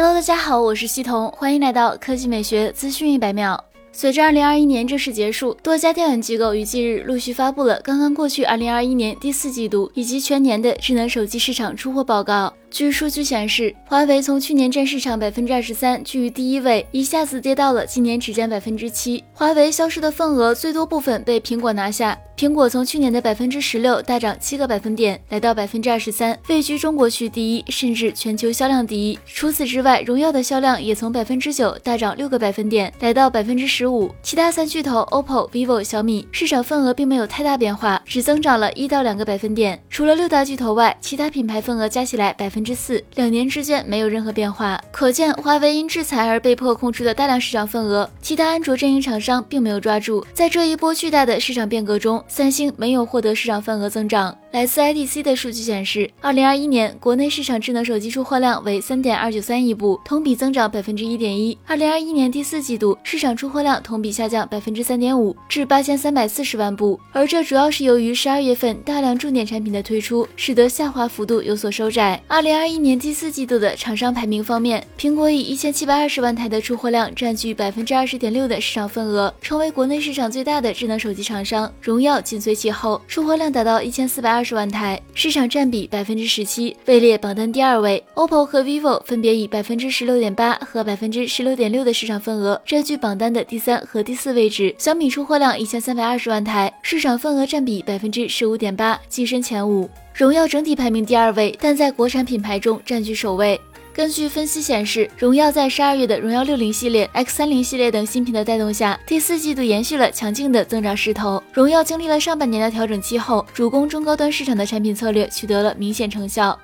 [0.00, 3.64] Hello，大家好，我是西彤，欢迎来到科技美学资讯一百秒。
[3.90, 12.54] 随着2021年正式结束，多家调研机构于近日陆续发布了刚刚过去2021年第四季度以及全年的智能手机市场出货报告。
[12.70, 19.24] 据数据显示，华为从去年占市场百分之二十三，居于第一位，一下子跌到了今年只占百分之七。
[19.32, 29.18] 华为销售的份额最多部分被苹果拿下，苹果从去年的百分之十六大涨七个百分点，来到百分之二十三，位居中国区第一，甚至全球销量第一。
[29.26, 34.08] 除此之外，荣耀的销量也从百分之九大涨六个百分点，来到百分之十五。
[34.22, 39.82] 其他三巨头 OPPO、vivo、小米市场份额并没有太大变化，只增长了一到两个百分点。
[39.98, 42.62] 除了六大巨头外，其他品牌份额加起来百分。
[42.62, 50.24] 之四，两年之间没有任何变化，可见华为因制裁而被迫控制的大量市场份额，其他安卓阵营厂商并没有抓住。
[50.32, 54.36] 在这一波巨大的市场变革中，三星没有获得市场份额增长。
[54.50, 61.56] 来自 IDC 的数据显示，二零二一年国内市场智能手机出货量为三点二九三亿部，同比增长百分之一点一。
[61.66, 72.18] 二零二一年第四季度市场出货量同比下降百分之三点五，至八千三百四十万部，而这主要是由于十二月份大量重点产品的推出，使得下滑幅度有所收窄。
[72.26, 81.70] 二零二一年第四季度的厂商排名方面，苹果以一千七百二十万台的出货量占据百分之二十点六的市场份额，成为国内市场最大的智能手机厂商。
[81.82, 88.00] 荣耀紧随其后，出货量达到一千四百二十万台，市场占比百分之十七，位列榜单第二位。
[88.14, 94.72] OPPO 和 vivo 分别以百分之十六点八和百分之十六点六的市场份额，占据榜单的第三和第四位置。
[94.78, 99.90] 小米出货量一千三百二十万台，市场份额占比百分之十五点八，跻身前五。
[100.14, 103.60] 荣耀整体排名第二位，但在国产品牌中占据首位。
[103.98, 111.42] 根据分析显示，荣耀在十二月的荣耀六零系列、X 三零系列等新品的带动下，第四季度延续了强劲的增长势头。
[111.52, 116.56] 荣耀经历了上半年的调整期后，主攻中高端市场的产品策略取得了明显成效。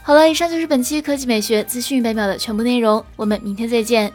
[0.00, 4.12] 好了，以上就是本期科技美学资讯一百秒的全部内容，我们明天再见。